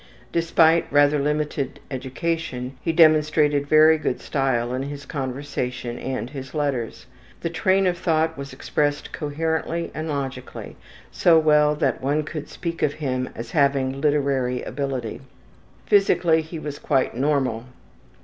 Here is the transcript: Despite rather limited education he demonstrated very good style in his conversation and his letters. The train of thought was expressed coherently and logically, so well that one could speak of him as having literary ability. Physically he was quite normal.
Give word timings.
Despite 0.31 0.91
rather 0.91 1.19
limited 1.19 1.79
education 1.91 2.75
he 2.81 2.91
demonstrated 2.91 3.67
very 3.67 3.99
good 3.99 4.19
style 4.19 4.73
in 4.73 4.81
his 4.81 5.05
conversation 5.05 5.99
and 5.99 6.27
his 6.31 6.55
letters. 6.55 7.05
The 7.41 7.51
train 7.51 7.85
of 7.85 7.99
thought 7.99 8.35
was 8.35 8.51
expressed 8.51 9.13
coherently 9.13 9.91
and 9.93 10.09
logically, 10.09 10.75
so 11.11 11.37
well 11.37 11.75
that 11.75 12.01
one 12.01 12.23
could 12.23 12.49
speak 12.49 12.81
of 12.81 12.93
him 12.93 13.29
as 13.35 13.51
having 13.51 14.01
literary 14.01 14.63
ability. 14.63 15.21
Physically 15.85 16.41
he 16.41 16.57
was 16.57 16.79
quite 16.79 17.13
normal. 17.15 17.65